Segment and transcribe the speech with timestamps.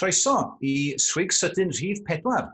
[0.00, 2.46] Croeso i Swig Sydyn Rhydd 4,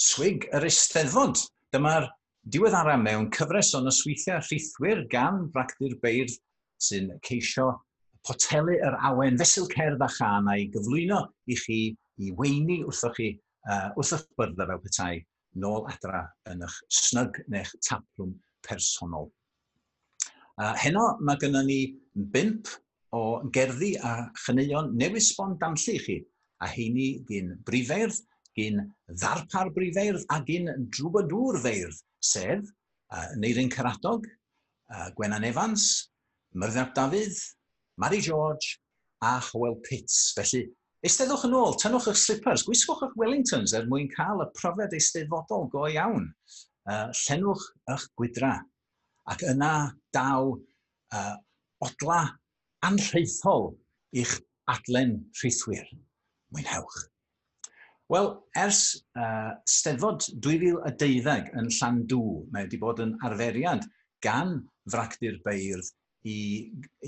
[0.00, 1.36] Swig yr Eisteddfod.
[1.76, 2.06] Dyma'r
[2.48, 6.32] diweddara mewn cyfres o nosweithiau rhithwyr gan Bragdyr Beirdd
[6.80, 7.68] sy'n ceisio
[8.24, 11.78] potelu yr awen fesul cerdd a chan a'i gyflwyno i chi
[12.24, 15.12] i weini wrthoch chi uh, wrthoch eich byrddau fel petai
[15.60, 18.32] nôl adra yn eich snyg neu'ch taplwm
[18.64, 19.28] personol.
[20.56, 21.82] Uh, heno mae gennym ni
[22.16, 22.78] bimp
[23.12, 26.22] o gerddi a chyneuon newydd sbon damllu i chi
[26.64, 28.20] a heini gyn brifeirdd,
[28.56, 34.24] gyn ddarpar brifeirdd a gyn drwbadŵr feirdd, sef uh, Neirin Caradog,
[34.94, 35.90] uh, Gwenan Evans,
[36.54, 37.36] Myrddap Dafydd,
[37.98, 38.78] Mary George
[39.22, 40.32] a Howell Pitts.
[40.36, 40.66] Felly,
[41.04, 45.66] Eisteddwch yn ôl, tynwch eich slippers, gwisgwch eich Wellingtons er mwyn cael y profiad eisteddfodol
[45.72, 46.30] go iawn.
[46.88, 48.54] Uh, llenwch eich gwydra
[49.32, 49.74] ac yna
[50.16, 51.34] daw uh,
[51.84, 52.22] odla
[52.88, 53.70] anrheithol
[54.16, 54.38] i'ch
[54.72, 55.84] adlen rhithwyr.
[56.54, 57.02] Mwynhewch.
[58.12, 58.80] Wel, ers
[59.16, 63.86] uh, steddfod 2012 yn Llandw, mae wedi bod yn arferiad
[64.24, 64.58] gan
[64.92, 65.88] fracdi'r beirdd
[66.28, 66.38] i,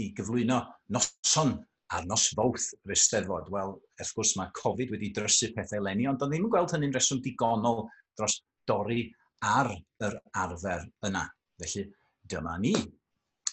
[0.01, 0.63] i gyflwyno
[0.97, 1.57] noson
[1.95, 3.51] a'r nos fawth yr Eisteddfod.
[3.55, 6.97] Wel, wrth gwrs mae Covid wedi drysu pethau lenni, ond doedd ddim yn gweld hynny'n
[6.97, 7.85] reswm digonol
[8.19, 9.05] dros dorri
[9.45, 9.71] ar
[10.03, 11.27] yr arfer yna.
[11.61, 11.87] Felly,
[12.29, 12.75] dyma ni.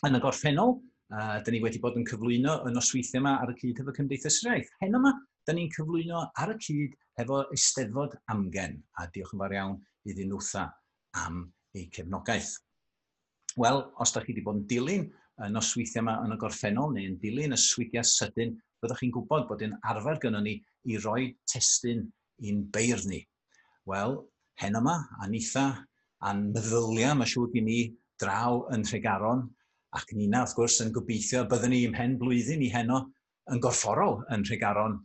[0.08, 0.78] Yn y gorffennol,
[1.14, 4.42] uh, da ni wedi bod yn cyflwyno y nosweithiau yma ar y cyd efo Cymdeithas
[4.42, 4.74] yr Iaith.
[4.82, 5.14] Hen yma,
[5.48, 10.32] da ni'n cyflwyno ar y cyd efo Eisteddfod Amgen, a diolch yn fawr iawn iddyn
[10.32, 10.68] nhwtha
[11.24, 11.44] am
[11.76, 12.54] eu cefnogaeth.
[13.60, 15.08] Wel, os da chi wedi bod yn dilyn
[15.44, 19.48] y nosweithiau yma yn y gorffennol neu yn dilyn y swigiau sydyn, byddwch chi'n gwybod
[19.50, 20.56] bod yn arfer gynnon ni
[20.90, 22.06] i roi testyn
[22.48, 23.22] i'n beirdd ni.
[23.90, 24.18] Wel,
[24.62, 25.68] hen yma, a nitha,
[26.24, 27.80] a'n meddyliau mae siŵr gen ni
[28.22, 29.48] draw yn Tregaron,
[29.94, 33.04] ac Nina, wrth gwrs, yn gobeithio byddwn ni ym hen blwyddyn i heno
[33.54, 34.98] yn gorfforol yn Tregaron,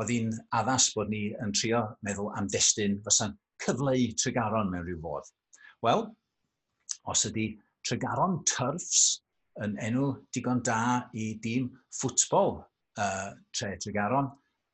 [0.00, 5.00] oedd hi'n addas bod ni yn trio meddwl am destun fysa'n cyfleu tregaron mewn rhyw
[5.04, 5.28] fodd.
[5.84, 6.06] Wel,
[7.12, 7.48] os ydy
[7.86, 9.22] tregaron turfs
[9.64, 14.30] yn enw digon da i dîm ffwtbol uh, tre tregaron,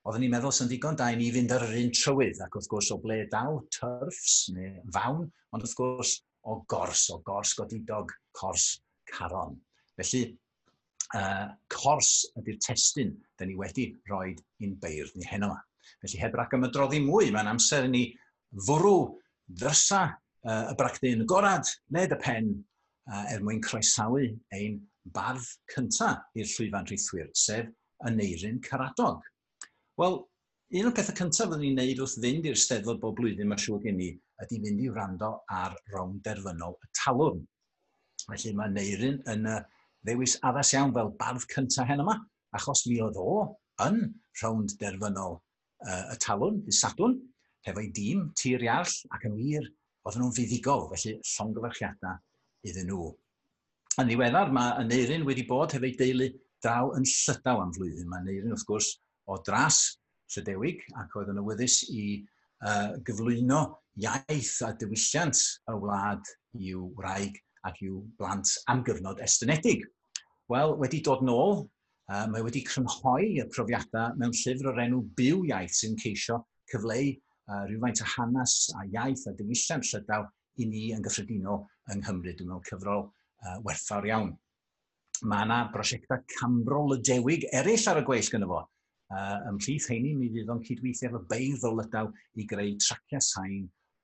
[0.06, 2.70] oeddwn ni'n meddwl sy'n digon da i ni fynd ar yr un trywydd, ac wrth
[2.70, 6.14] gwrs o ble daw turfs neu fawn, ond wrth gwrs
[6.48, 8.78] o gors, o gors godidog, cors
[9.10, 9.58] caron.
[9.98, 10.22] Felly,
[11.16, 15.54] uh, cors ydy'r testyn da ni wedi rhoi i'n beirdd ni heno.
[16.02, 18.04] Felly heb rhaid am y droddi mwy, mae'n amser i ni
[18.66, 18.94] fwrw
[19.48, 22.52] ddrysa uh, y bracdyn gorad neu y pen
[23.10, 24.24] uh, er mwyn croesawu
[24.56, 24.80] ein
[25.14, 27.70] bardd cyntaf i'r llwyfan rhithwyr, sef
[28.04, 29.22] y neirin caradog.
[29.98, 30.18] Wel,
[30.78, 33.80] un o'r pethau cyntaf fyddwn ni'n neud wrth fynd i'r steddfod bob blwyddyn mae'n siŵr
[33.86, 34.10] gen i,
[34.44, 37.40] ydy fynd i wrando ar rownd derfynol y talwrn.
[38.26, 39.56] Felly mae neirin yn y
[40.06, 42.16] ddewis addas iawn fel bardd cyntaf hen yma,
[42.56, 43.34] achos mi oedd o
[43.84, 44.00] yn
[44.40, 47.16] rhownd derfynol uh, y talwn, y sadwn,
[47.66, 49.68] hefo'i dîm, tir iarll, ac yn wir,
[50.06, 52.20] oedd nhw'n fuddigol, felly llongyfarchiadau
[52.68, 53.08] iddyn nhw.
[53.98, 56.30] Yn ddiweddar, mae Neirin wedi bod hefo'i deulu
[56.64, 58.08] draw yn llydaw am flwyddyn.
[58.10, 58.92] Mae neirin, wrth gwrs,
[59.28, 59.82] o dras
[60.28, 62.02] Llydewig, ac oedd yn awyddus i
[62.66, 63.62] uh, gyflwyno
[64.02, 65.40] iaith a diwylliant
[65.72, 69.84] y wlad i'w wraig ac i'w blant am gyfnod estynedig.
[70.52, 71.64] Wel, wedi dod nôl,
[72.12, 76.42] uh, mae wedi crynhoi y profiadau mewn llyfr o'r enw Byw Iaith sy'n ceisio
[76.72, 80.26] cyfleu uh, rhywfaint o hanes a iaith a diwylliant llydaw
[80.58, 82.34] i ni yn gyffredinol yng Nghymru.
[82.34, 84.32] Dwi'n meddwl cyfrol uh, werthfawr iawn.
[85.28, 88.64] Mae yna brosiectau cambrol y dewig eraill ar y gweill gyda fo.
[89.08, 93.62] Uh, ymhlith heini, mi fydd o'n cydweithio efo beirdd o lydaw i greu traciau sain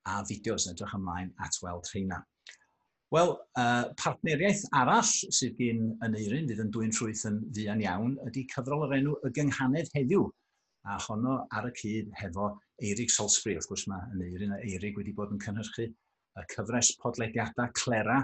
[0.09, 2.23] a fideos yn edrych ymlaen at weld rheina.
[3.13, 8.15] Wel, uh, partneriaeth arall sydd gen yn eirin, fydd yn dwy'n trwyth yn fuan iawn,
[8.25, 10.25] ydy cyfrol yr enw y gynghanedd heddiw.
[10.89, 12.49] A honno ar y cyd hefo
[12.83, 16.91] Eirig Solsbury, wrth gwrs mae yn eirin a Eirig wedi bod yn cynhyrchu y cyfres
[17.01, 18.19] podlediadau clera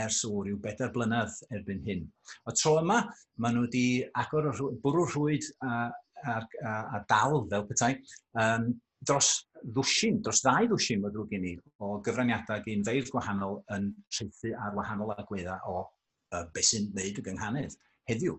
[0.00, 2.06] ers o ryw bedair blynedd erbyn hyn.
[2.46, 3.00] O tro yma,
[3.42, 3.84] maen nhw wedi
[4.22, 4.50] agor
[4.84, 5.90] bwrw rhwyd a,
[6.22, 7.92] a, a, a dal fel petai
[8.38, 8.70] um,
[9.06, 9.32] dros
[9.64, 11.54] ddwsin, dros ddau ddwsin mae drwy gen i,
[11.84, 17.20] o gyfraniadau gen feirdd gwahanol yn treithi ar wahanol agweddau o uh, beth sy'n wneud
[17.20, 17.76] y gynghanedd
[18.10, 18.36] heddiw.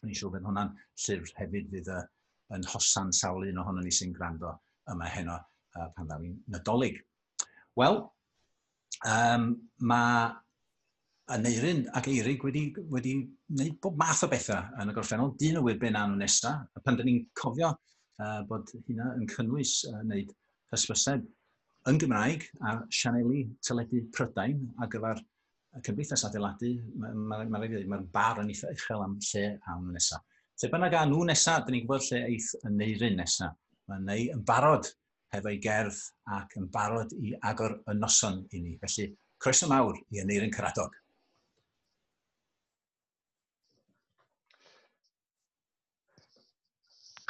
[0.00, 2.04] Ni'n siŵr bod hwnna'n llyfr hefyd fydd uh,
[2.56, 4.54] yn hosan sawl un ohono ni sy'n gwrando
[4.90, 7.00] yma heno uh, pan ddaw i'n nadolig.
[7.78, 8.00] Wel,
[9.06, 9.50] um,
[9.86, 10.30] mae
[11.30, 13.14] y neirin ac Eirig wedi, wedi
[13.52, 15.36] wneud bob math o bethau yn y gorffennol.
[15.38, 16.66] Dyn o wyrbyn be nhw nesaf.
[16.82, 17.70] Pan dyn ni'n cofio
[18.20, 20.32] uh, bod hynna yn cynnwys uh, wneud
[20.74, 21.26] hysbyseb
[21.90, 25.20] yn Gymraeg a sianeli teledu Prydain a gyfer
[25.76, 26.74] y Cymdeithas Adeiladu.
[27.00, 30.24] Mae'n ma, ma, ma, ma bar yn eitha uchel am lle am nesaf.
[30.60, 33.56] Lle bynnag a nhw nesaf, dyn ni'n gwybod lle eith yn neirin nesaf.
[33.88, 34.90] Mae'n neu yn barod
[35.34, 36.00] hefo'i gerdd
[36.36, 38.76] ac yn barod i agor y noson i ni.
[38.82, 39.08] Felly,
[39.40, 40.92] croeso mawr i Aneirin Caradog.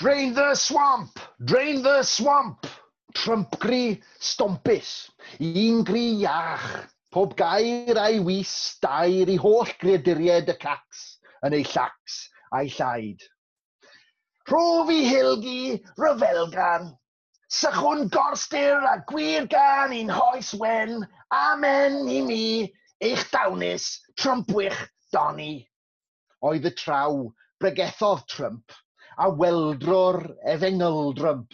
[0.01, 1.21] Drain the swamp!
[1.45, 2.67] Drain the swamp!
[3.15, 5.11] Trympgri stompus.
[5.39, 6.89] Un gri iach.
[7.13, 11.05] Pob gair a'i wis, dair i holl greaduried y cacs
[11.45, 12.17] yn ei llacs
[12.49, 13.29] a'i llaid.
[14.49, 16.91] Rhof i hilgi ryfelgan,
[17.61, 21.03] sychwn gorstyr a gwir gan un hoes wen,
[21.45, 22.45] amen i mi,
[23.05, 25.55] eich dawnus, Trumpwych doni.
[26.41, 27.27] Oedd y traw
[27.61, 28.81] bregethodd Trump
[29.21, 30.23] a weldrwr
[30.55, 31.45] efengyldrwm.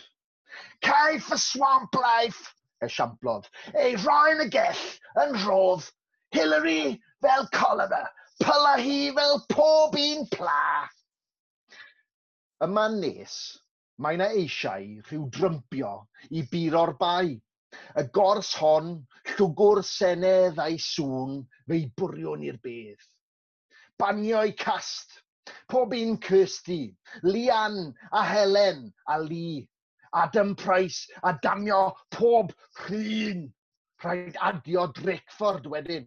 [0.86, 2.52] Caiff y swamp life,
[2.84, 4.84] esiamplodd, ei roi'n y gell
[5.24, 5.88] yn rhodd,
[6.36, 8.04] Hillary fel cholera,
[8.42, 10.86] pyla hi fel pob un pla.
[12.66, 13.34] Yma nes,
[13.98, 15.96] mae yna eisiau rhyw drympio
[16.30, 17.34] i buro'r bai.
[17.98, 18.94] Y gors hon,
[19.34, 23.02] llwgwr senedd a'i sŵn, fe'i bwriwn i'r bedd.
[24.00, 25.18] Banio'i cast,
[25.68, 29.68] Pob un Kirsty, Lian a Helen a Lee,
[30.14, 32.52] Adam Price a damio pob
[32.88, 33.52] rhun.
[34.02, 36.06] Rhaid adio Drecford wedyn.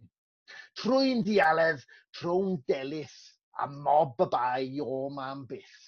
[0.78, 1.82] Trwy'n dialedd,
[2.16, 3.18] trwy'n delith
[3.58, 5.78] a mob y bai o mam byth.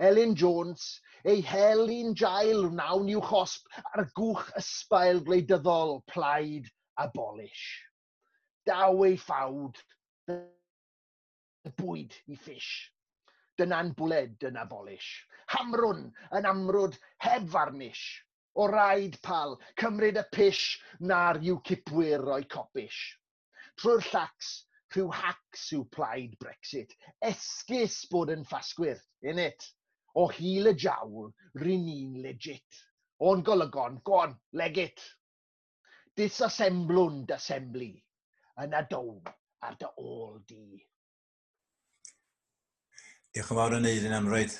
[0.00, 7.08] Elin Jones, ei hel i'n jail wnawn i'w chosb ar gwch ysbail gwleidyddol, plaid a
[7.12, 7.66] bolish.
[8.68, 9.80] Daw ei ffawd,
[11.68, 12.72] y bwyd i ffish.
[13.60, 15.10] Dyna'n bwled yn abolish.
[15.54, 16.06] Hamrwn
[16.38, 18.04] yn amrwd heb farnish.
[18.60, 20.64] O raid pal, cymryd y pish
[21.12, 23.02] na'r yw cipwyr o'i copish.
[23.80, 24.50] Trwy'r llacs,
[24.94, 26.96] rhyw hacs yw plaid Brexit.
[27.32, 29.68] Esgus bod yn ffasgwyr, it
[30.18, 31.30] O hil y jawl,
[31.62, 32.78] rin ni'n legit.
[33.22, 35.02] O'n golygon, go'n, legit.
[36.18, 37.92] Disassemblwn d'assembly,
[38.64, 39.20] yn adown
[39.68, 40.80] ar dy ôl di.
[43.30, 44.54] Diolch yn fawr yn neud yn amroed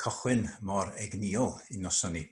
[0.00, 2.22] cochwyn mor egniol i noson ni.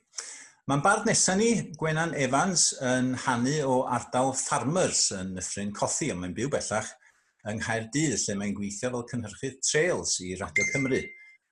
[0.70, 6.22] Mae'n bardd nesaf ni, Gwenan Evans, yn hannu o ardal Farmers yn Nyffryn Cothi, ond
[6.22, 6.88] mae'n byw bellach
[7.50, 11.02] yng Nghaerdydd, lle mae'n gweithio fel cynhyrchydd trails i Radio Cymru.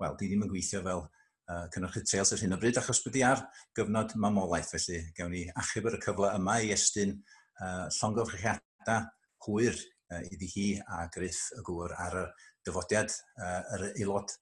[0.00, 3.26] Wel, di ddim yn gweithio fel uh, cynhyrchu trails ar hyn o bryd, achos byddi
[3.28, 3.44] ar
[3.76, 9.04] gyfnod mamolaeth, felly gawn ni achub ar y cyfle yma i estyn uh, llongyfrichiadau
[9.44, 12.24] hwyr uh, iddi hi a Griff y gŵr ar y
[12.66, 14.34] dyfodiad uh, yr aelod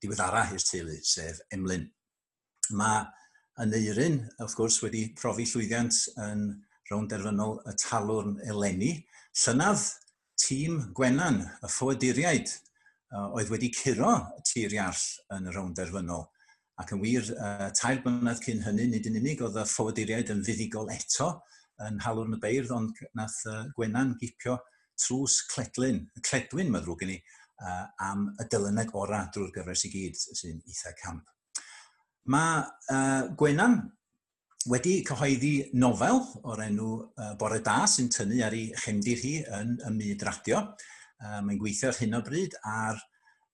[0.00, 1.86] diweddara i'r teulu, sef Emlyn.
[2.76, 3.04] Mae
[3.60, 6.44] yn eirin, wrth gwrs, wedi profi llwyddiant yn
[6.90, 8.94] rownd derfynol y talwrn eleni,
[9.42, 9.86] llynydd
[10.40, 12.52] tîm Gwenan, y ffoaduriaid,
[13.34, 15.04] oedd wedi curo y tir iall
[15.36, 16.26] yn y rownd derfynol.
[16.80, 20.44] Ac yn wir, uh, tair blynedd cyn hynny, nid yn unig oedd y ffoaduriaid yn
[20.46, 21.34] fuddigol eto
[21.84, 24.56] yn halwrn y beirdd, ond nath uh, Gwenan gipio
[25.00, 27.18] trws cledlyn, cledwyn mae'n ddrwg gen i,
[27.60, 31.28] uh, am y dyluneg orau drwy'r gyfres i gyd sy'n eitha camp.
[32.30, 32.62] Mae
[32.92, 33.80] uh, Gwenan
[34.70, 39.78] wedi cyhoeddi nofel o'r enw uh, Bore Da sy'n tynnu ar ei chemdir hi yn
[39.88, 40.66] ymwyd radio.
[41.20, 43.00] Uh, Mae'n gweithio ar hyn o bryd ar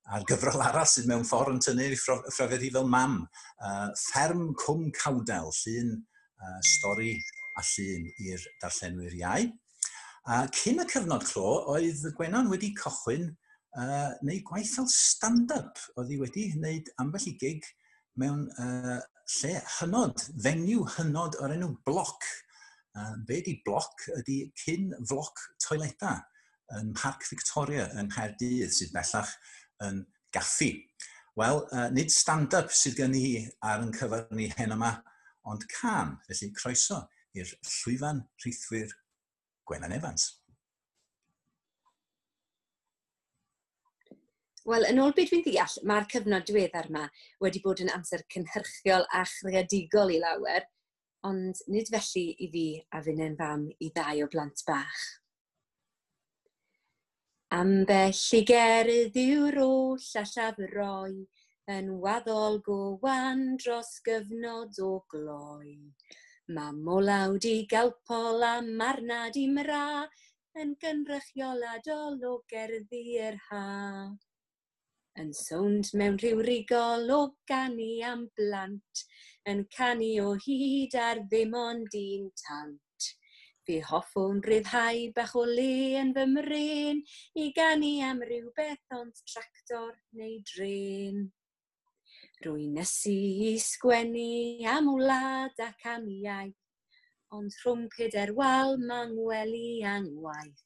[0.06, 3.16] a'r gyfrol arall sydd mewn ffordd yn tynnu ffrafod hi fel mam.
[3.58, 7.14] Uh, Fferm Cwm Cawdel, llun uh, stori
[7.58, 9.48] a llun i'r darllenwyr iau.
[10.26, 13.32] A uh, cyn y cyfnod clo, oedd Gwenan wedi cochwyn
[13.74, 17.66] uh, neu gwaith fel stand-up oedd hi wedi wneud ambell i gig
[18.20, 18.98] mewn uh,
[19.36, 22.26] lle hynod, fenyw hynod o'r enw bloc.
[22.96, 26.14] Uh, be di bloc ydy cyn floc toileta
[26.78, 29.34] yn Parc Victoria yng Nghaerdydd sydd bellach
[29.84, 30.00] yn
[30.34, 30.70] gaffi.
[31.36, 34.94] Wel, uh, nid stand-up sydd gen i ar yn cyfer ni hen yma,
[35.46, 37.02] ond can, felly croeso
[37.36, 38.96] i'r llwyfan rhithwyr
[39.68, 40.30] Gwenan Evans.
[44.66, 47.04] Wel, yn ôl beth fi'n ddeall, mae'r cyfnod diweddar yma
[47.44, 50.66] wedi bod yn amser cynhyrchiol a chreadigol i lawer,
[51.28, 52.64] ond nid felly i fi
[52.98, 55.04] a fy'n fam i ddau o blant bach.
[57.60, 61.14] Ambell i gerydd yw'r oll a llafroi,
[61.78, 65.78] yn waddol gowan dros gyfnod o gloi.
[66.58, 70.08] Mae molawd i galpol a marnad i mra,
[70.58, 73.66] yn gynrychioladol o gerddi yr ha.
[75.22, 77.18] Yn sownd mewn rhyw rigol o
[77.48, 79.02] ganu am blant,
[79.48, 83.06] yn canu o hyd ar ddim ond un tant.
[83.64, 85.70] Fi hoffwn rhyddhau bach o le
[86.02, 87.00] yn fy mren,
[87.44, 91.24] i ganu am rhywbeth ond tractor neu dren.
[92.44, 93.16] Rwy nesu
[93.48, 96.60] i sgwennu am wlad ac am iaith,
[97.32, 100.65] ond rhwng gyda'r wal mae'n ngwely angwaith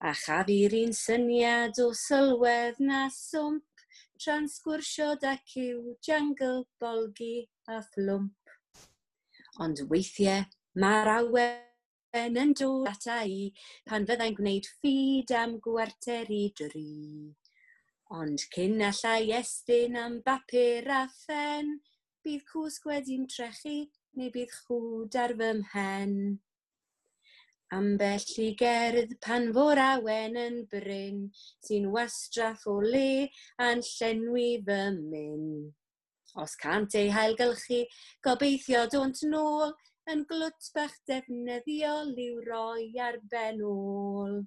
[0.00, 3.64] a chafir un syniad o sylwedd na swmp,
[4.22, 8.54] tra'n sgwrsiod ac i'w jangle, bolgi a phlwmp.
[9.64, 10.46] Ond weithiau
[10.78, 13.50] mae'r awen yn dod ata i
[13.90, 17.34] pan fyddai'n gwneud ffid am gwarter i dri.
[18.14, 21.74] Ond cyn allai estyn am bapur a phen,
[22.22, 23.80] bydd cwsg wedi'n trechu
[24.18, 26.14] neu bydd chwd ar fy mhen.
[27.76, 31.18] Ambell i gerdd pan fo'r awen yn bryn,
[31.66, 33.28] sy'n wastraff o le
[33.64, 35.42] a'n llenwi fy myn.
[36.40, 37.82] Os cant ei hailgylchu,
[38.24, 39.74] gobeithio dont nôl,
[40.08, 44.40] yn glwt bach defnyddiol i'w roi ar ben ôl.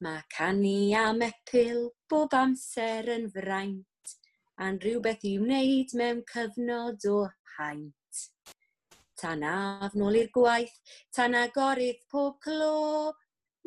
[0.00, 4.16] Mae canu am epil bob amser yn fraint,
[4.64, 7.20] a'n rhywbeth i'w wneud mewn cyfnod o
[7.58, 8.05] haint
[9.20, 10.74] tan af nôl i'r gwaith,
[11.14, 13.12] tan agorydd pob clo,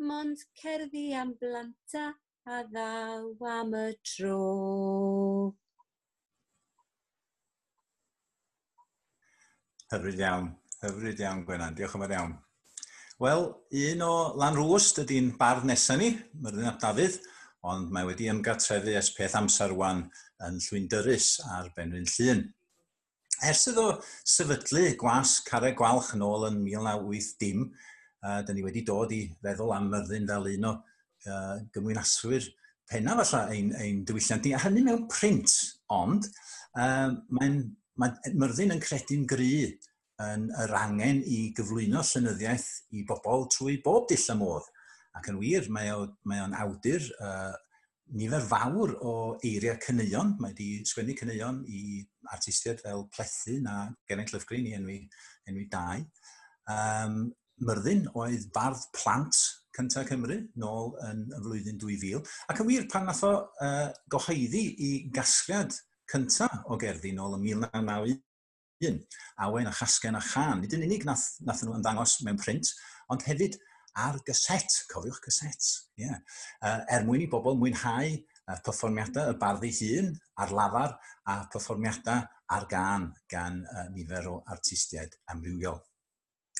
[0.00, 2.10] mond cerddi am blanta
[2.46, 4.36] a ddaw am y tro.
[9.90, 10.52] Hyfryd iawn,
[10.84, 12.38] hyfryd iawn Gwenan, diolch yn fawr iawn.
[13.20, 13.42] Wel,
[13.84, 17.18] un o Lan Rwst ydy'n bardd nesaf ni, Myrddin Ap Dafydd,
[17.68, 20.06] ond mae wedi ymgartrefu es peth amser wan
[20.46, 22.46] yn llwyndyrus ar Benryn Llyn.
[23.40, 23.86] Ers iddo
[24.28, 27.62] sefydlu gwas Carreg Gwalch yn ôl yn 1980,
[28.20, 32.48] uh, dyn ni wedi dod i feddwl am Myrddin fel un o uh, gymwynaswyr
[32.90, 35.54] penna falle ein, ein diwylliant ni, a hynny mewn print,
[35.94, 36.28] ond
[36.76, 37.62] uh, mae'n
[38.00, 39.54] mae Myrddin yn credu'n gry
[40.20, 44.68] yn yr angen i gyflwyno llynyddiaeth i bobl trwy bob dill y modd.
[45.16, 47.54] Ac yn wir, mae o'n awdur uh,
[48.16, 49.14] nifer fawr o
[49.46, 50.34] eiriau caneuon.
[50.40, 52.00] Mae wedi sgwennu caneuon i
[52.34, 55.00] artistiaid fel Plethu na Geraint Lyfgrin i enwi,
[55.50, 56.04] enwi dau.
[56.70, 57.22] Um,
[57.60, 59.36] Myrddin oedd bardd plant
[59.76, 62.26] cyntaf Cymru nôl yn y flwyddyn 2000.
[62.50, 65.76] Ac yn wir pan nath o uh, goheiddi i gasgliad
[66.10, 69.02] cyntaf o gerddi nôl yn 1991,
[69.44, 72.72] Awen a Chasgen a Chan, nid yn unig nath, nath nhw ymddangos mewn print,
[73.12, 73.58] ond hefyd
[73.98, 76.18] ar gyset, cofiwch gyset, yeah.
[76.62, 82.26] uh, er mwyn i bobl mwynhau uh, perfformiadau y barddu hun ar lafar a perfformiadau
[82.50, 85.80] ar gan gan uh, nifer o artistiaid amrywiol.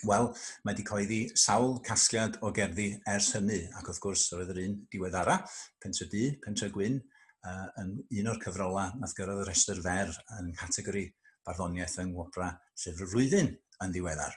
[0.08, 0.30] Wel,
[0.64, 4.76] mae wedi coeddi sawl casgliad o gerddi ers hynny, ac wrth gwrs roedd yr un
[4.92, 5.42] diweddara,
[5.82, 6.96] Pentre Du, Pentre Gwyn,
[7.44, 11.04] uh, yn un o'r cyfrolau nath gyrraedd y restr fer yn categori
[11.46, 13.52] barddoniaeth yng Ngwopra Llyfr y Flwyddyn
[13.84, 14.34] yn ddiweddar.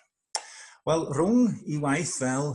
[0.87, 2.53] Wel, rhwng i waith fel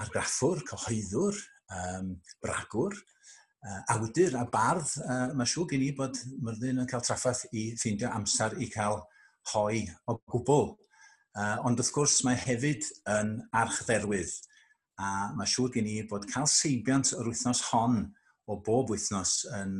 [0.00, 1.40] argraffwr, cyhoeddwr,
[1.76, 2.12] um,
[2.44, 4.94] bragwr, uh, awdur a bardd.
[5.04, 9.02] Uh, Mae siŵr gen i bod Myrddin yn cael traffaeth i ffeindio amser i cael
[9.52, 10.72] hoi o gwbl.
[11.32, 14.34] Uh, ond wrth gwrs mae hefyd yn archdderwydd
[15.00, 18.02] a mae siŵr gen i bod cael seibiant yr wythnos hon
[18.50, 19.78] o bob wythnos yn,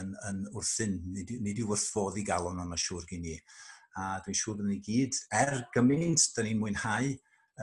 [0.00, 0.98] yn, yn wrthyn.
[1.14, 3.36] Nid, nid yw wrthfodd i gael ond mae siŵr gen i.
[3.98, 7.10] A dwi'n siŵr bod ni gyd, er gymaint, da ni'n mwynhau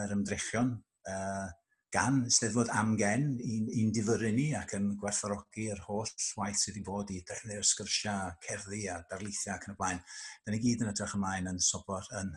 [0.01, 0.75] yr ymdrechion
[1.12, 1.48] uh,
[1.91, 7.19] gan Steddfod Amgen i'n, un ni ac yn gwerthorogi'r holl waith sydd wedi bod i
[7.27, 10.00] drefnu'r sgyrsiau, cerddi a darlithiau ac yn y blaen.
[10.45, 12.31] Da ni gyd yn edrych ymlaen yn sobor yn,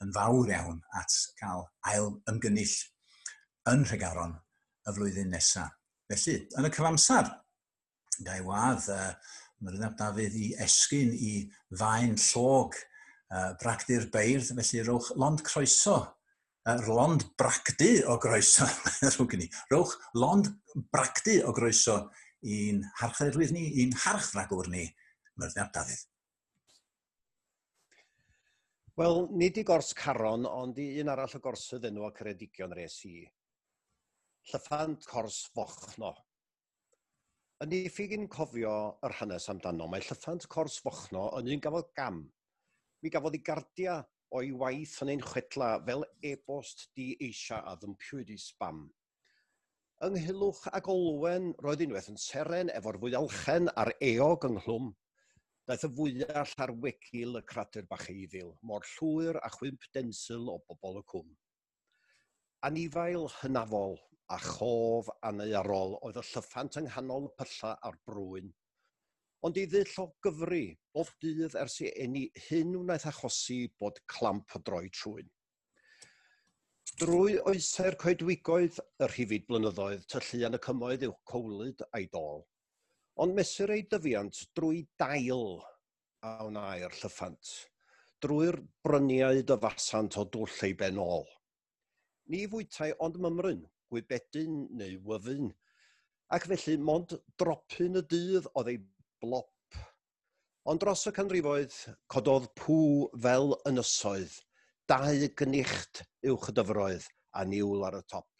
[0.00, 2.76] yn fawr iawn at cael ail ymgynnull
[3.74, 4.34] yn Rhegaron
[4.88, 5.72] y flwyddyn nesaf.
[6.08, 7.30] Felly, yn y cyfamsar,
[8.24, 9.12] gael wadd uh,
[9.64, 11.32] Myrynab Dafydd i esgyn i
[11.76, 16.00] fain llog uh, bragdi'r beirdd, felly rowch lond croeso
[16.68, 18.66] uh, lond bracdu o groeso,
[19.14, 20.50] rhwng rowch lond
[20.92, 22.00] bracdu o groeso
[22.44, 24.84] i'n harchdderwydd ni, i'n harchragwr ni,
[25.40, 26.10] Myrddin Dafydd.
[29.00, 33.00] Wel, nid i gors caron, ond i un arall o gorsydd enw o Ceredigion res
[33.08, 33.24] i.
[34.52, 36.12] Llyffant cors fochno.
[37.64, 38.74] Yn ei ffig i'n cofio
[39.06, 42.20] yr hanes amdano, mae llyffant cors fochno yn un gafodd gam.
[43.02, 43.96] Mi gafodd ei gardia
[44.38, 48.80] o'i waith yn ein chwedla fel e-bost di eisia a ddympiwyd i spam.
[50.06, 54.90] Ynghylwch ag Olwen roedd unwaith yn seren efo'r fwyalchen a'r eog ynghlwm.
[55.70, 60.58] Daeth y fwyall ar wegil y crater bach eiddil, mor llwyr a chwymp densil o
[60.66, 61.30] bobl y cwm.
[62.66, 63.96] Anifail hynafol
[64.34, 68.52] a chof aneuarol oedd y llyffant yng nghanol pylla a'r brwyn–
[69.44, 70.64] ond i ddill o gyfru,
[70.96, 75.28] o dydd ers i enni hyn wnaeth achosi bod clamp o droi trwy'n.
[77.00, 82.44] Drwy oeser coedwigoedd y rhifyd blynyddoedd tyllu yn y cymoedd yw cowlyd a'i dol,
[83.20, 85.58] ond mesur ei dyfiant drwy dail
[86.24, 87.52] a wna'r llyffant,
[88.24, 91.26] drwy'r bryniau dyfasant o dwll ei benol.
[92.32, 93.60] Ni fwytai ond mymryn,
[93.92, 95.52] gwybedyn neu wyfyn,
[96.32, 98.80] ac felly mond dropyn y dydd oedd ei
[99.24, 99.50] blop.
[100.70, 101.74] Ond dros y canrifoedd,
[102.08, 104.38] cododd pŵ fel ynysoedd,
[104.88, 108.30] dau gynicht uwch y dyfroedd a niwl ar y top.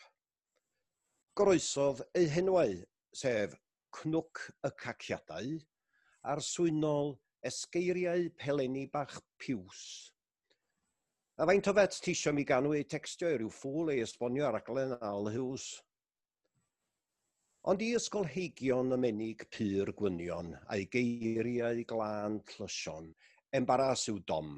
[1.37, 2.79] Groesodd eu henwau,
[3.17, 3.57] sef
[3.99, 5.55] cnwc y caciadau,
[6.25, 9.81] a'r swynol esgeiriau peleni bach piws.
[11.37, 14.95] A faint o fet tisio mi ganwy textio i ryw ffwl ei esbonio ar aglen
[15.01, 15.67] Al Hughes?
[17.73, 23.07] Ond i ysgolheigion ymenig pur gwynion a'i geiriau glân llysion,
[23.57, 24.51] embaras yw dom.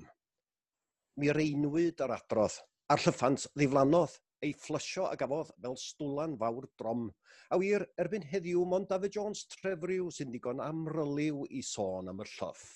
[1.23, 2.57] Mi reinwyd yr adrodd,
[2.91, 7.07] a'r llyffant ddiflannodd, ei fflysio a gafodd fel stwlan fawr drom.
[7.55, 12.31] A wir, erbyn heddiw, mond David Jones Trefryw sy'n digon amryliw i sôn am y
[12.35, 12.69] llyff.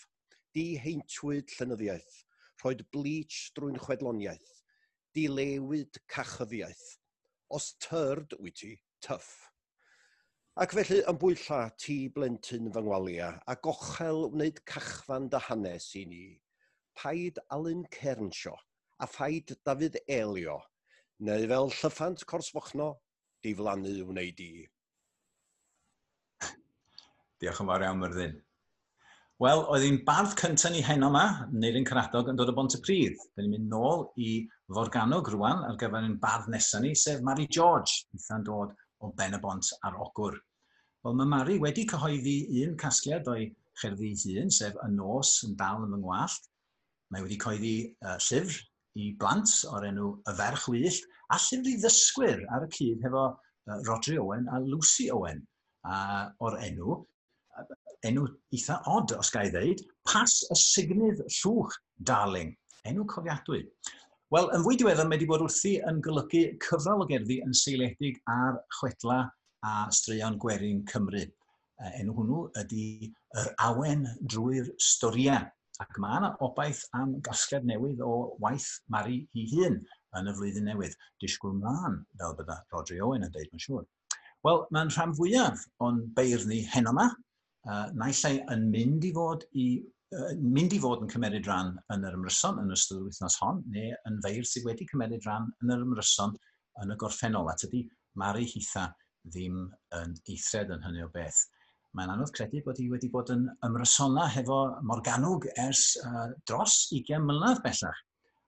[0.54, 2.22] Di heintwyd llenyddiaeth,
[2.62, 4.58] rhoed bleach drwy'n chwedloniaeth,
[5.10, 6.90] dilewyd cachyddiaeth.
[7.50, 9.49] Os tyrd wyt ti, tyff
[10.60, 16.02] Ac felly yn bwylla ti blentyn fy ngwalia a gochel wneud cachfan dy hanes i
[16.04, 16.24] ni.
[17.00, 18.52] Paid Alun Cernsio
[19.00, 20.58] a phaid Dafydd Elio,
[21.24, 22.90] neu fel llyffant corsfochno,
[23.40, 24.50] diflannu wneud i.
[27.40, 28.36] Diolch yn fawr iawn, Myrddin.
[29.40, 31.24] Wel, oedd hi'n bardd cyntaf ni heno yma,
[31.56, 33.16] Neirin Caradog, yn dod o Bont y Pryd.
[33.32, 34.36] Dyn ni'n mynd nôl i
[34.68, 39.40] Forganog rwan ar gyfer ein bardd nesaf ni, sef Mary George, eitha'n dod o Ben
[39.40, 40.36] y Bont ar Ogwr.
[41.00, 43.46] Wel, mae Mari wedi cyhoeddi un casgliad o'i
[43.80, 46.48] cherddi hun, sef Y Nos yn dal yn fy ngwallt.
[47.14, 47.70] Mae wedi cyhoeddi
[48.04, 48.58] uh, llyfr
[49.00, 53.24] i blant o'r enw Y Ferch Wyllt, a llyfr i ddysgwyr ar y cyd hefo
[53.30, 55.40] uh, Rodri Owen a Lucy Owen
[55.88, 55.96] a,
[56.44, 56.98] o'r enw,
[58.12, 62.52] enw eitha od os gael ei ddeud, Pas y Signydd Llwch, Darling,
[62.92, 63.64] enw cofiadwy.
[64.36, 68.20] Wel, yn fwy diweddar, mae wedi bod wrthi yn golygu cyfrol o gerddi yn seiliedig
[68.36, 69.22] ar chwetla
[69.66, 71.22] a straeon gwerin Cymru.
[71.80, 72.84] E, Enw hwnnw ydy
[73.40, 75.46] yr awen drwy'r storiau.
[75.80, 79.78] Ac mae yna obaith am gasgliad newydd o waith Mari hi hun
[80.18, 80.96] yn y flwyddyn newydd.
[81.22, 83.86] Disgwyl mlaen, fel bydda Rodri Owen yn dweud, mae'n siŵr.
[84.44, 87.08] Wel, mae'n rhan fwyaf o'n beirni heno yma.
[87.10, 89.66] E, uh, naillai yn mynd i fod i
[90.16, 93.60] uh, mynd i fod yn cymeriad rhan yn yr ymryson yn ystod yr wythnos hon,
[93.72, 96.36] neu yn feir sydd wedi cymeriad rhan yn yr ymryson
[96.84, 97.48] yn y gorffennol.
[97.52, 97.86] A tydi
[98.20, 98.88] Mari Hitha
[99.28, 99.64] ddim
[99.98, 101.40] yn eithred yn hynny o beth.
[101.98, 107.24] Mae'n anodd credu bod hi wedi bod yn ymrysona hefo Morganwg ers uh, dros 20
[107.26, 108.04] mlynedd bellach.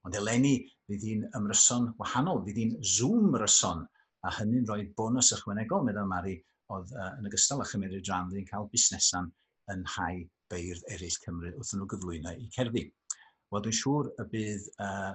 [0.07, 0.55] Ond eleni,
[0.87, 3.83] fydd hi'n ymryson wahanol, fydd hi'n zoom ryson,
[4.23, 6.37] a hynny'n rhoi bonus ychwanegol, meddwl Mari,
[6.71, 9.29] oedd uh, yn ogystal â chymryd dran, fydd hi'n cael busnesan
[9.73, 12.87] yn hau beirdd eraill Cymru wrth nhw gyflwyno i cerddi.
[13.51, 15.13] Wel, dwi'n siŵr y bydd uh,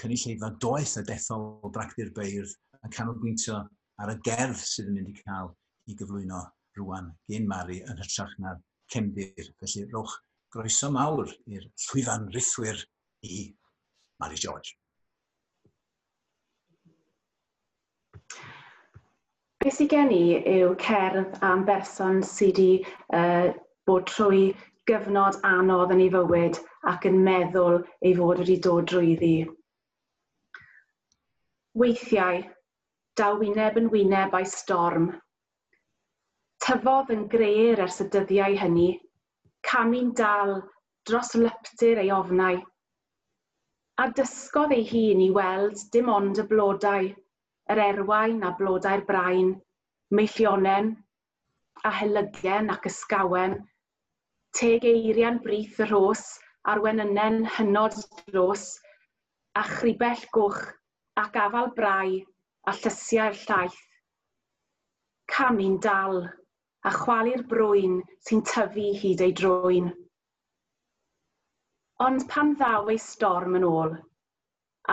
[0.00, 3.62] cynulleidfa doeth y dethol bragdi'r beirdd yn canolbwyntio
[4.02, 5.52] ar y gerdd sydd yn mynd i cael
[5.90, 6.42] i gyflwyno
[6.78, 8.60] rwan gen Mari yn hytrach na'r
[8.92, 9.50] cemdir.
[9.62, 10.14] Felly rowch
[10.54, 12.80] groeso mawr i'r llwyfan rithwyr
[13.28, 13.44] i
[14.22, 14.74] Mari George.
[19.62, 20.24] Beth sydd gen i
[20.56, 22.70] yw cerdd am berson sydd wedi
[23.14, 23.52] uh,
[23.86, 24.48] bod trwy
[24.90, 26.58] gyfnod anodd yn ei fywyd
[26.90, 29.36] ac yn meddwl ei fod wedi dod drwyddi.
[31.78, 32.42] Weithiau,
[33.20, 35.10] daw wyneb yn wyneb a'i storm.
[36.64, 38.92] Tyfodd yn greir ers y dyddiau hynny,
[39.68, 40.54] camu'n dal
[41.08, 42.60] dros lyptur ei ofnau.
[44.00, 47.10] A dysgodd ei hun i weld dim ond y blodau,
[47.72, 49.52] yr erwain a blodau'r brain,
[50.16, 50.94] meillionen
[51.84, 53.58] a helygen ac ysgawen,
[54.56, 56.24] teg eirian brith y rhos
[56.70, 57.98] a'r wenynen hynod
[58.30, 58.68] dros,
[59.58, 60.62] a chribell goch
[61.20, 62.20] ac afal brau
[62.70, 63.80] a llysiau'r llaeth.
[65.32, 66.22] Camu'n dal
[66.88, 67.98] a chwalu'r brwyn
[68.28, 69.90] sy'n tyfu hyd ei drwyn.
[72.06, 73.92] Ond pan ddaw ei storm yn ôl,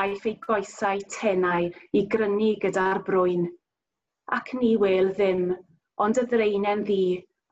[0.01, 3.47] aeth ei goesau tenau i grynu gyda'r brwyn,
[4.37, 5.45] ac ni wel ddim,
[6.05, 7.03] ond y ddreinen ddi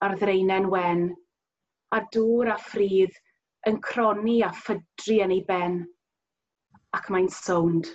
[0.06, 1.08] a'r ddreinen wen,
[1.97, 3.17] a dŵr a ffridd
[3.69, 5.80] yn croni a ffydru yn ei ben,
[6.99, 7.89] ac mae'n sownd.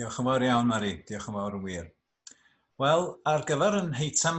[0.00, 0.90] Diolch yn fawr iawn, Mari.
[1.04, 1.88] Diolch yn fawr yn wir.
[2.80, 4.38] Wel, ar gyfer yn heitam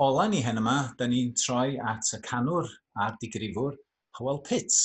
[0.00, 2.70] ola ni hen yma, da ni'n troi at y canwr
[3.04, 3.74] a'r digrifwr
[4.16, 4.78] Howell Pitts.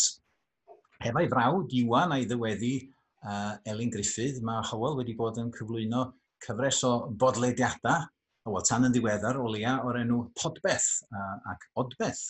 [1.06, 6.04] Hefo'i frawd, Iwan a'i ddyweddi uh, Elin Griffith, mae Howell wedi bod yn cyflwyno
[6.44, 8.10] cyfres o bodlediadau,
[8.44, 12.26] o tan yn ddiweddar o leia o'r enw Podbeth uh, ac Odbeth.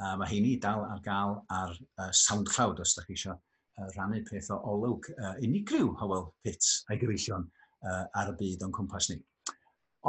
[0.00, 3.38] Uh, mae heini dal ar gael ar uh, SoundCloud os da chi eisiau
[3.78, 8.66] uh, rannu'r peth o olwg uh, unigryw Hywel pits a'i gyfeillion uh, ar y byd
[8.66, 9.20] o'n cwmpas ni.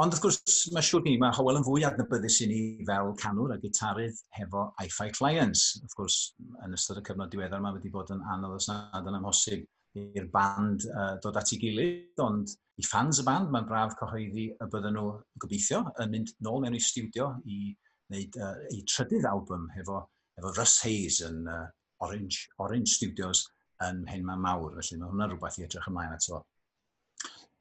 [0.00, 3.52] Ond wrth gwrs, mae siwr ni, mae Hywel yn fwy adnabyddus i ni fel canwr
[3.52, 5.66] a gitarydd hefo Hi-Fi Clients.
[5.82, 6.18] Wrth gwrs,
[6.64, 9.66] yn ystod y cyfnod diweddar mae wedi bod yn anodd os nad yn amhosib
[10.00, 14.46] i'r band uh, dod at ei gilydd, ond i fans y band, mae'n braf cyhoeddi
[14.54, 15.10] y bydden nhw
[15.44, 17.60] gobeithio yn mynd nôl mewn i studio i
[18.08, 20.00] wneud uh, ei trydydd album hefo,
[20.38, 21.66] hefo Russ Hayes yn uh,
[22.04, 23.44] Orange, Orange Studios
[23.86, 26.42] yn Henman Mawr, felly mae hwnna rhywbeth i edrych ymlaen ato.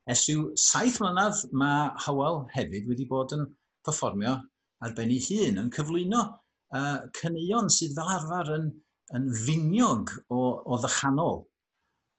[0.09, 3.45] Ers yw saith mlynedd mae Howell hefyd wedi bod yn
[3.85, 4.37] performio
[4.81, 6.23] ar ben ei hun, yn cyflwyno
[6.77, 8.67] uh, cyneuon sydd fel arfer yn,
[9.17, 11.43] yn finiog o, o ddychanol.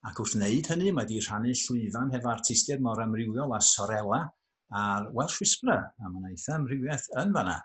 [0.09, 4.23] Ac wrth wneud hynny, mae wedi rhannu llwyfan hefo artistiaid mor amrywiol a Sorella
[4.79, 7.59] a'r Welsh Whisperer, a mae'n eitha amrywiaeth yn fanna.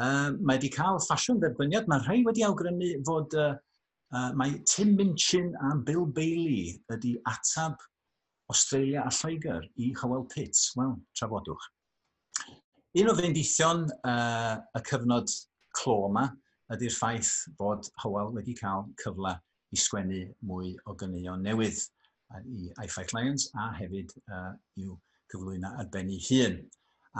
[0.00, 3.52] Uh, mae wedi cael ffasiwn dderbyniad, mae rhai wedi awgrymu fod uh,
[4.10, 7.78] Uh, mae Tim Minchin a Bill Bailey ydy atab
[8.50, 10.58] Australia a Lloegr i Howell Pitt.
[10.74, 11.66] Wel, trafodwch.
[12.98, 15.30] Un o fendithion uh, y cyfnod
[15.78, 16.24] clo yma
[16.74, 19.36] ydy'r ffaith bod Howell wedi cael cyfle
[19.70, 21.78] i sgwennu mwy o gyneuon newydd
[22.50, 24.50] i iFi Clients a hefyd uh,
[24.82, 24.96] i'w
[25.30, 26.56] cyflwyno ar ben ei hun.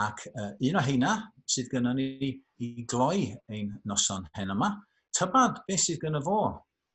[0.07, 1.13] Ac uh, un o heina
[1.47, 2.33] sydd gynnon ni
[2.67, 4.73] i gloi ein noson hen yma,
[5.15, 6.41] tybad beth sydd gynno fo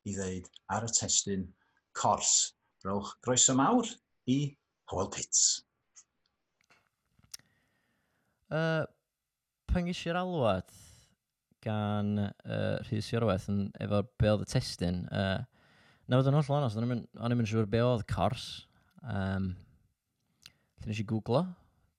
[0.05, 1.45] i ddeud ar y testyn
[1.97, 2.55] cors.
[2.85, 3.89] Rowch groeso mawr
[4.29, 4.39] i
[4.91, 5.45] Howell Pits.
[8.53, 8.85] Uh,
[9.71, 10.69] pan gysi i'r alwad
[11.65, 15.41] gan uh, Rhys Iorweth yn, efo be oedd y testyn, uh,
[16.05, 18.45] na fod yn holl onos, o'n i'n mynd siŵr be oedd cors.
[19.01, 19.55] Um,
[20.83, 21.41] Lle nes i googlo,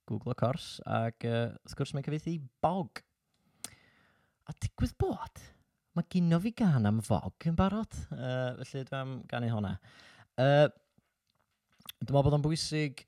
[0.06, 3.02] googlo cors, ac uh, wrth gwrs mae'n cyfeithi bog.
[4.46, 5.42] A digwydd bod,
[5.96, 9.72] mae gynno fi gan am fog yn barod, uh, felly dwi'n ganu hwnna.
[10.36, 10.66] Uh,
[11.96, 13.00] dwi'n meddwl bod o'n bwysig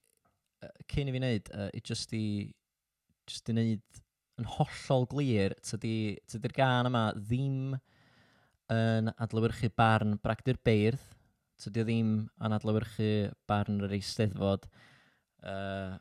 [0.64, 2.48] uh, cyn i fi wneud, uh, i just i,
[3.29, 4.01] just i wneud
[4.38, 7.77] yn hollol glir, tydi'r tydi gan yma ddim
[8.72, 11.05] yn adlywyrchu barn bragdyr beirdd,
[11.61, 12.12] tydi o ddim
[12.44, 13.12] yn adlywyrchu
[13.51, 14.68] barn yr eisteddfod,
[15.44, 15.96] uh,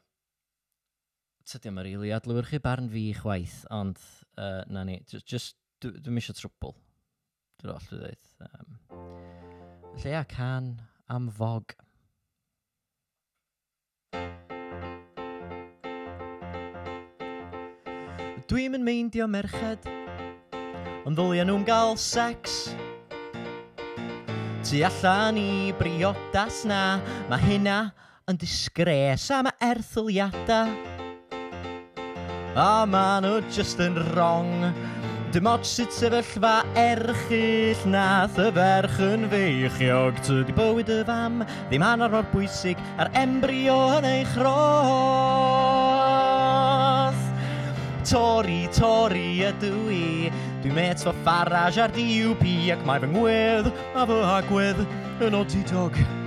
[1.47, 3.99] tydi o'n rili really adlywyrchu barn fi chwaith, ond
[4.37, 6.71] uh, na ni, just, just Dwi'n eisiau trwbl.
[7.61, 8.23] Dwi'n all dwi'n dweud.
[8.47, 8.77] Um,
[10.01, 10.71] Lleia can
[11.13, 11.75] am fog.
[18.49, 19.85] Dwi'n yn meindio merched,
[21.05, 22.71] ond ddylia nhw'n gael sex.
[24.65, 26.97] Tu allan i briodas na,
[27.29, 27.79] mae hynna
[28.25, 30.73] yn disgres a mae erthyliadau.
[32.57, 34.71] A maen nhw just yn wrong
[35.37, 41.85] Dim ots sut sefyllfa erchill nath y ferch yn feichiog Tydi bywyd y fam ddim
[41.85, 44.49] hanner mor bwysig ar embrio yn ei chroth
[48.09, 50.33] Tori, tori ydw i
[50.65, 52.41] Dwi'n met fo Farage ar DUP
[52.73, 54.81] ac mae fy ngwedd a fy agwedd
[55.21, 55.93] yn odidog.
[55.93, 56.26] dog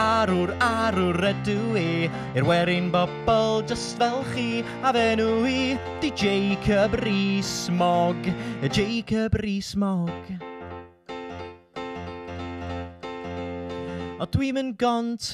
[0.00, 2.06] Arwr, arwr ydw i.
[2.32, 5.58] I'r werin bobl just fel chi A fe nhw i.
[6.00, 8.30] Di Jacob Rees-Mogg
[8.72, 10.32] Jacob Rees-Mogg.
[14.22, 15.24] O dwi'n mynd gont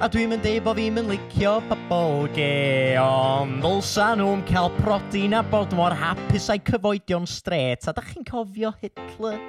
[0.00, 5.26] A dwi'n mynd deud bod fi'n mynd licio pobol ge Ond ddylsa nhw'n cael prodi
[5.28, 9.42] na bod mor hapus a'i cyfoedion stret A da chi'n cofio Hitler?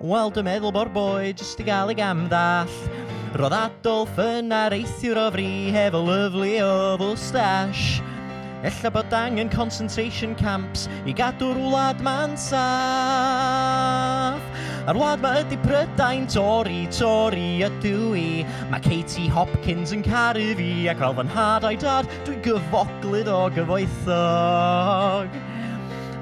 [0.00, 2.70] Wel, dwi'n meddwl bo'r boi jyst i gael ei gamddall.
[3.36, 8.00] Roedd Adolf yn areithiwr o fri hefo lyflu o fwstash.
[8.64, 12.80] Ella bod angen concentration camps i gadw'r wlad ma'n saff.
[14.88, 18.40] A'r wlad ma ydi Prydain, Tori, Tori ydw i.
[18.72, 23.52] Mae Katie Hopkins yn caru fi ac fel fy nhad o'i dad, dwi'n gyfoglyd o
[23.52, 25.49] gyfoethog.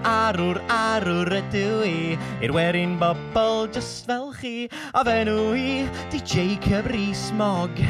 [0.06, 1.98] Arwr, arwr ydw i.
[2.44, 5.88] I'r werin bobl just fel chi A fenw i.
[6.12, 7.82] Di Jacob Rees-Mogg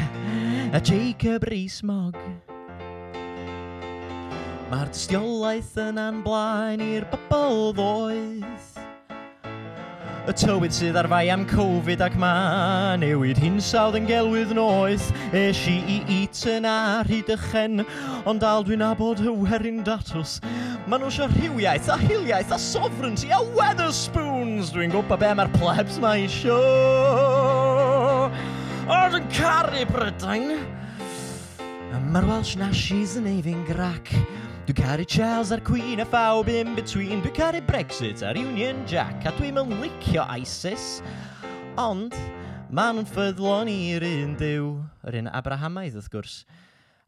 [0.73, 2.17] A Jacob Rees-Mogg.
[4.69, 8.78] Mae'r dystiolaeth yn anblaen i'r bobl ddoeth.
[10.27, 12.31] Y tywydd sydd ar fai am Covid ac ma
[12.99, 15.05] Newid hinsawdd yn gelwydd noeth.
[15.35, 17.85] Es i i Eton a hyd ychen
[18.27, 20.39] Ond dal dwi'n abod hywerin datws.
[20.89, 26.01] Ma nhw eisiau rhywiaeth a hiliaeth a sovereignty a Weatherspoons Dwi'n gwybod be mae'r plebs
[26.03, 26.59] ma isio.
[28.89, 30.59] Ond yn caru Brydain
[32.09, 34.09] Mae'r Welsh Nashies yn eifi'n grac.
[34.69, 39.23] Dwi'n caru Charles a'r Queen a phawb in between Dwi'n caru Brexit a'r Union Jack
[39.25, 40.99] A dwi'n mynd licio ISIS
[41.81, 42.13] Ond,
[42.69, 44.67] maen nhw'n ffyddlon i'r un diw
[45.09, 46.35] Yr un Abrahamaidd wrth gwrs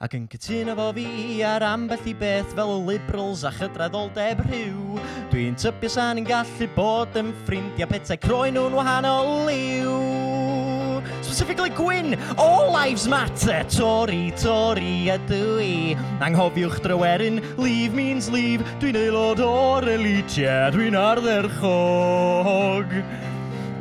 [0.01, 1.05] ac yn cytuno fo fi
[1.45, 4.97] ar ambell i beth fel y liberals a chydraddoldeb rhyw.
[5.29, 10.20] Dwi'n tybio sa'n yn gallu bod yn ffrindiau petai croen nhw'n wahanol liw
[11.31, 12.19] specifically Gwyn.
[12.37, 15.95] All lives matter, Tory, Tory ydw i.
[16.19, 18.67] Anghofiwch drywerin, leave means leave.
[18.83, 22.91] Dwi'n aelod o'r elitia, dwi'n ardderchog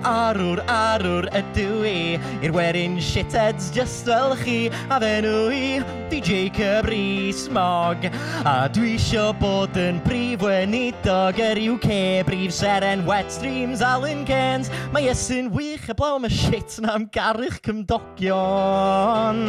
[0.07, 2.01] arwr, arwr ydw i
[2.45, 5.81] I'r werin shitheads just fel chi A fenw i,
[6.13, 8.09] di Jacob Rees-Mogg
[8.45, 11.91] A dwi isio bod yn brif wenidog yr UK
[12.29, 14.71] Brif seren, wet streams, Alan Cairns.
[14.95, 19.41] Mae Iesu'n wych heblaw am y shit na am garwch cymdogion.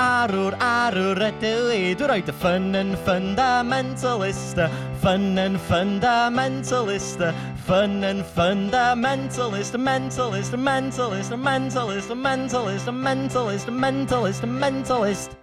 [0.00, 4.68] Arwr, arwr ydw i Dwi'n rhoi dy ffyn yn fundamentalista
[5.00, 7.32] Ffyn yn fundamentalista
[7.66, 14.42] Fun and fundamentalist, a mentalist, a mentalist, a mentalist, a mentalist, a mentalist, a mentalist,
[14.42, 15.36] a mentalist.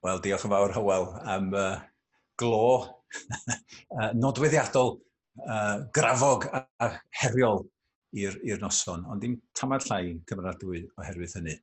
[0.00, 1.74] Wel, diolch yn fawr, Hywel, am uh,
[2.40, 2.68] glo
[4.00, 4.94] uh, nodweddiadol,
[5.44, 6.88] uh, grafog a, a
[7.20, 7.66] heriol
[8.16, 11.56] i'r noson, ond dim tamar llai cyfaradwy oherwydd hynny.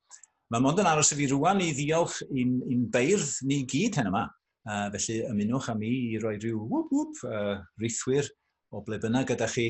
[0.48, 4.12] Mae mond yn aros i fi rwan i ddiolch i'n, in beirdd ni gyd hen
[4.12, 4.28] yma.
[4.68, 8.28] Uh, felly ymunwch am i i roi rhyw wwp wwp uh, rithwyr
[8.76, 9.68] o ble bynnag gyda chi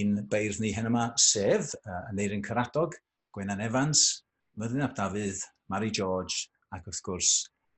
[0.00, 2.96] i'n beirdd ni hen yma, sef uh, Aneirin Caradog,
[3.36, 4.24] Gwenan Evans,
[4.60, 5.40] Myddin Ap Dafydd,
[5.72, 7.30] Mary George ac wrth gwrs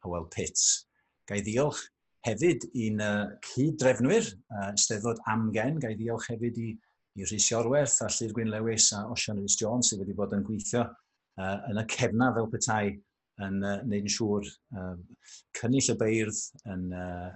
[0.05, 0.87] Howell Pitts.
[1.27, 1.83] Gai ddiolch
[2.27, 6.73] hefyd i'n uh, cyd-drefnwyr, uh, Steddfod Amgen, gai ddiolch hefyd i
[7.17, 10.45] i Rhys Iorwerth a Llyr Gwyn Lewis a Osian Rhys Jones sydd wedi bod yn
[10.45, 12.97] gweithio uh, yn y cefna fel petai
[13.47, 14.49] yn uh, neud yn siŵr
[14.81, 15.03] um,
[15.57, 16.41] cynnill y beirdd,
[16.73, 17.31] yn uh,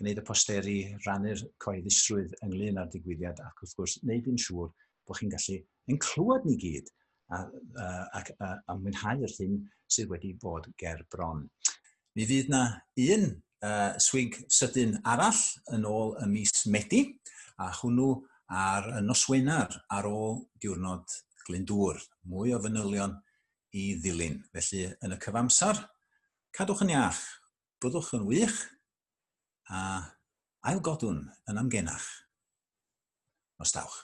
[0.00, 4.72] gwneud y posteri, rannu'r coeddusrwydd ynglyn â'r digwyddiad ac wrth gwrs wneud yn siŵr
[5.08, 5.58] bod chi'n gallu
[5.92, 6.92] yn clywed ni gyd
[7.32, 9.58] a, a, a, a, a mwynhau hyn
[9.92, 11.44] sydd wedi bod ger bron.
[12.16, 12.62] Mi fydd yna
[13.06, 13.28] un
[13.64, 15.42] uh, swig sydyn arall
[15.76, 17.02] yn ôl y mis Medi
[17.62, 18.14] a hwnnw
[18.46, 23.14] ar y noswenar ar ôl diwrnod Glyndŵr, mwy o fanylion
[23.76, 24.40] i ddilyn.
[24.54, 25.82] Felly, yn y cyfamsar,
[26.56, 27.22] cadwch yn iach,
[27.82, 28.58] byddwch yn wych
[29.70, 29.82] a
[30.66, 32.06] ailgodwn yn amgenach.
[33.60, 34.02] Nostawch.